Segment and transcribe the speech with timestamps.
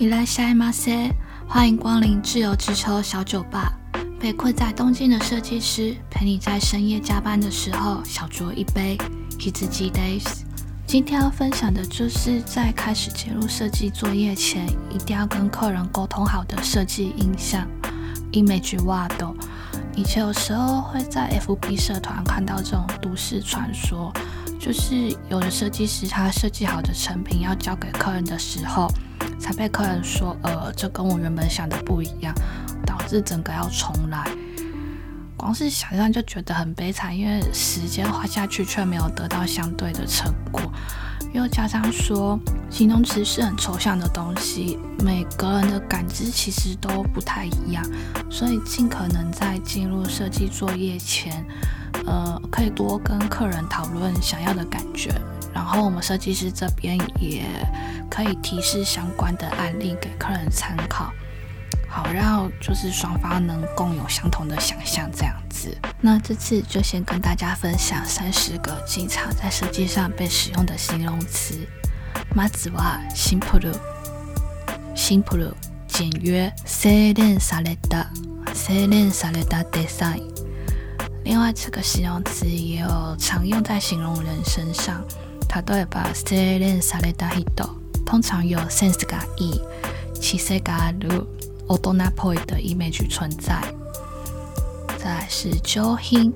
[0.00, 1.10] 伊来西马塞，
[1.48, 3.72] 欢迎光临自由之秋小酒吧。
[4.20, 8.96] 被困在东京的设计师，陪你在深夜加班的时候小酌一杯
[9.40, 10.42] Hitsg Days。
[10.86, 17.66] 今天要分享的就是在开始介入设计作业前，一定要跟客人沟通好的设计印象
[18.30, 19.20] Image Word。
[19.96, 24.12] 以前有时候会在 FB 社团看到这种都市传说，
[24.60, 28.88] 就是有的设计师他设计好的成品要交给客人的时候，
[29.38, 32.34] 才被客人说，呃，这跟我原本想的不一样。
[32.86, 34.24] 导致整个要重来，
[35.36, 40.62] 光是想象就觉得很悲惨，因为时间花下去却没有得到相对的成果。
[41.34, 42.38] 又加上说，
[42.70, 47.84] 形容词是很抽象的东西，每个人的感知其实都不太一样，
[48.30, 51.44] 所以尽可能在进入设计作业前，
[52.06, 55.12] 呃，可以多跟客人讨论想要的感觉，
[55.57, 57.43] 然后我们设计师这边也
[58.09, 61.11] 可以提示相关的案例给客人参考。
[61.87, 65.77] 好，然后就是双方能共有相同的想象，这样子。
[66.01, 71.67] 那这次就先跟大家分享三十个经常在设计上被使用的形容词。
[72.35, 73.75] まずはシンプル、
[74.95, 75.53] シンプル、
[75.87, 78.07] 简约、精錬された、
[78.53, 80.33] 精錬されたデザイン。
[81.23, 85.05] 另外，这个形容词也有常用在形容人身上。
[85.67, 87.69] 例えば、精錬された人，
[88.05, 89.61] 通常有センスがいい、
[90.19, 91.27] 知性がある。
[91.67, 93.55] o d o n a p o i 的 image 存在，
[94.97, 96.33] 再是 johin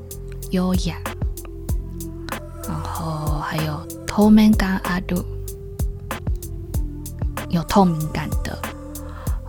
[0.51, 0.95] 优雅，
[2.65, 5.21] 然后还有 tomengan adu
[7.49, 8.57] 有透明感的，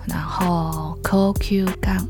[0.08, 2.04] 然后 koku gan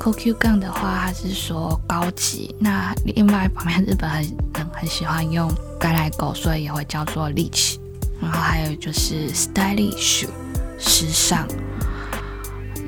[0.00, 2.52] koku gan 的话，它是说高级。
[2.58, 5.48] 那另外一方面，日本很人很喜欢用
[5.79, 7.77] 该来狗，所以也会叫做 Leach，。
[8.21, 10.27] 然后还有就是 stylish
[10.77, 11.47] 时尚。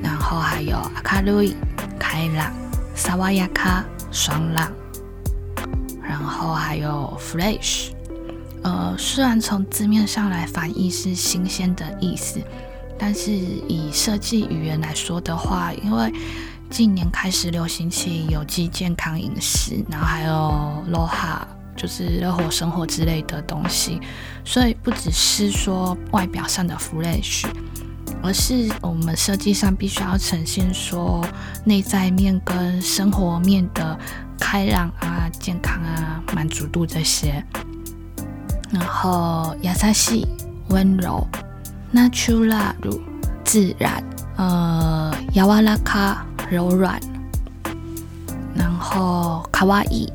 [0.02, 1.54] 然后还有阿卡路伊
[1.98, 2.52] 开朗，
[2.94, 4.70] 萨瓦亚卡爽朗，
[6.02, 7.90] 然后还有 fresh，
[8.62, 12.40] 呃，虽然从字面上来翻译是新鲜的意思，
[12.98, 16.12] 但是以设计语言来说的话，因为
[16.68, 21.38] 近年开始流行起有机健康饮食，然后还有 loha，
[21.76, 24.00] 就是热火生活之类的东西，
[24.44, 27.46] 所以不只是说外表上的 fresh。
[28.24, 31.26] 而是我们设计上必须要呈现说
[31.64, 33.98] 内在面跟生活面的
[34.38, 37.44] 开朗啊、健康啊、满足度这些。
[38.70, 40.24] 然后亚萨西
[40.68, 41.26] 温柔
[41.92, 42.72] ，natural
[43.44, 44.04] 自然，
[44.36, 47.00] 呃，亚瓦拉卡柔软，
[48.54, 50.08] 然后卡哇伊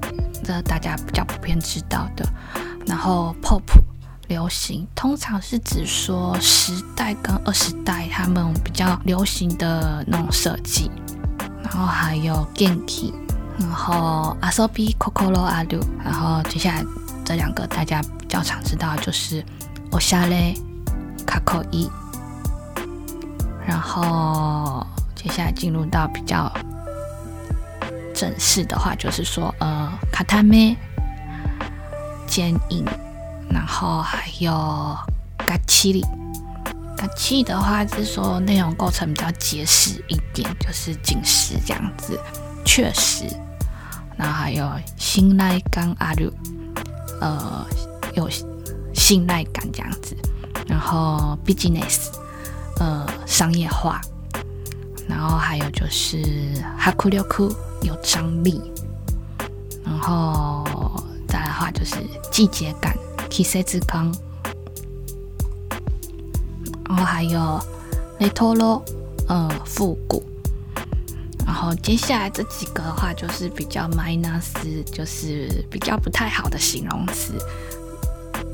[0.47, 2.25] 这大家比较普遍知道的，
[2.85, 3.61] 然后 pop。
[4.29, 10.91] 流行通常是指说时代跟二十代他们比较流行的那种设计，
[11.63, 13.13] 然后还有 Genki，
[13.57, 16.83] 然后 Asobi Kokoro Adu，然后接下来
[17.23, 19.41] 这两个大家比较常知道就是
[19.91, 20.59] Oshale
[21.25, 21.89] Kakoi，
[23.65, 24.85] 然后
[25.15, 26.51] 接下来进入到比较
[28.17, 30.75] 正式的话，就是说呃 Katame
[32.25, 32.83] 坚硬。
[33.49, 34.51] 然后还有
[35.37, 36.03] 嘎气里，
[36.97, 42.19] 嘎气的话是说内容构成比较结实一点，就是紧实这样子，
[42.65, 43.23] 确实。
[44.17, 46.33] 然后还有信赖感阿鲁，
[47.21, 47.65] 呃，
[48.15, 48.27] 有
[48.93, 50.17] 信赖感这样子。
[50.67, 52.09] 然后 business，
[52.79, 54.01] 呃，商业化。
[55.07, 56.21] 然后还有就是
[56.77, 58.61] 哈库六库有张力。
[59.83, 60.63] 然后
[61.27, 61.95] 再来的话就是
[62.31, 62.95] 季节感。
[63.29, 64.09] 季节感，
[66.87, 67.59] 然后还有
[68.19, 68.81] 雷托罗，
[69.27, 70.23] 呃，复古。
[71.45, 77.33] 然后接下来这几个的话，就是比较 minus，就是比较不太好的形容词。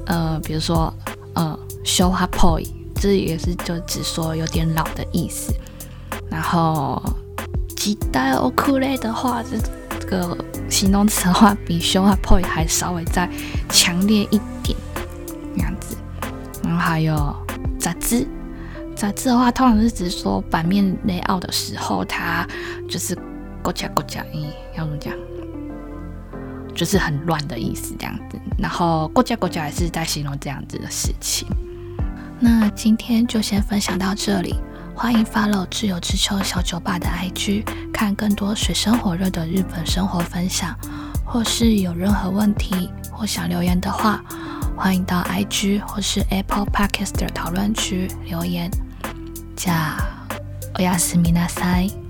[0.08, 0.94] 呃，比如说，
[1.36, 5.54] 呃，show up boy，这也是就只说有点老的意思。
[6.34, 7.00] 然后，
[7.76, 9.56] 吉带 oku 类的话，这
[10.00, 10.36] 这个
[10.68, 13.30] 形容词的话，比 show up boy 还稍微再
[13.70, 14.76] 强烈一点，
[15.56, 15.96] 这样子。
[16.64, 17.36] 然后还有
[17.80, 18.28] 杂志，
[18.96, 22.44] 杂志的话，通常是指说版面雷奥的时候，它
[22.90, 23.16] 就是
[23.62, 25.14] 勾夹勾夹，咦，要怎么讲？
[26.74, 28.40] 就是很乱的意思这样子。
[28.58, 31.48] 然后勾夹勾夹也是在形容这样子的事情。
[32.40, 34.56] 那今天就先分享到这里，
[34.95, 40.77] 欢迎 follow 自由之秋小酒吧的 IG，看更多水深火热的日本生活分享，
[41.25, 44.23] 或是有任何问题或想留言的话。
[44.77, 48.71] 欢迎到 IG 或是 Apple Podcast 的讨论区留言。
[49.57, 50.29] じゃあ
[50.75, 52.02] おやすみなさい。